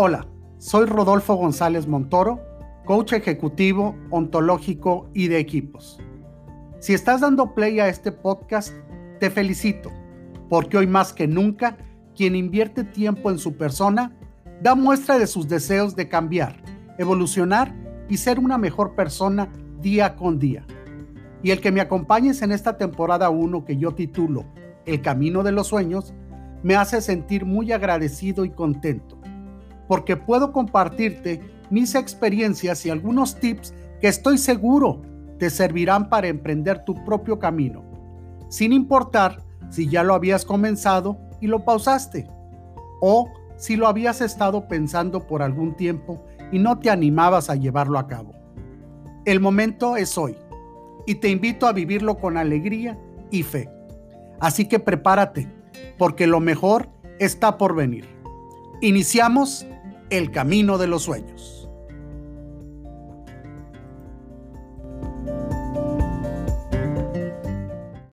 [0.00, 0.28] Hola,
[0.58, 2.40] soy Rodolfo González Montoro,
[2.84, 5.98] coach ejecutivo, ontológico y de equipos.
[6.78, 8.72] Si estás dando play a este podcast,
[9.18, 9.90] te felicito,
[10.48, 11.78] porque hoy más que nunca,
[12.14, 14.16] quien invierte tiempo en su persona
[14.62, 16.62] da muestra de sus deseos de cambiar,
[16.96, 17.74] evolucionar
[18.08, 19.48] y ser una mejor persona
[19.80, 20.64] día con día.
[21.42, 24.44] Y el que me acompañes en esta temporada 1 que yo titulo
[24.86, 26.14] El Camino de los Sueños,
[26.62, 29.17] me hace sentir muy agradecido y contento,
[29.88, 35.02] porque puedo compartirte mis experiencias y algunos tips que estoy seguro
[35.38, 37.82] te servirán para emprender tu propio camino,
[38.48, 42.28] sin importar si ya lo habías comenzado y lo pausaste,
[43.00, 47.98] o si lo habías estado pensando por algún tiempo y no te animabas a llevarlo
[47.98, 48.32] a cabo.
[49.24, 50.36] El momento es hoy
[51.06, 52.98] y te invito a vivirlo con alegría
[53.30, 53.68] y fe.
[54.40, 55.48] Así que prepárate,
[55.98, 58.06] porque lo mejor está por venir.
[58.80, 59.66] Iniciamos
[60.10, 61.57] el camino de los sueños.